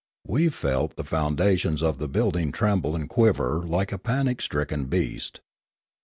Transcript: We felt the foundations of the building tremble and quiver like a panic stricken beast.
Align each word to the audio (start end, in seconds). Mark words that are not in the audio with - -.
We 0.25 0.49
felt 0.49 0.95
the 0.95 1.03
foundations 1.03 1.83
of 1.83 1.99
the 1.99 2.07
building 2.07 2.51
tremble 2.51 2.95
and 2.95 3.07
quiver 3.07 3.61
like 3.63 3.91
a 3.91 3.99
panic 3.99 4.41
stricken 4.41 4.85
beast. 4.85 5.41